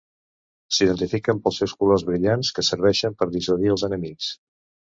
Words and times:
S'identifiquen 0.77 1.41
pels 1.43 1.59
seus 1.61 1.75
colors 1.85 2.07
brillants 2.09 2.51
que 2.57 2.65
serveixen 2.73 3.17
per 3.23 3.31
dissuadir 3.37 3.73
als 3.77 3.87
enemics. 3.93 4.35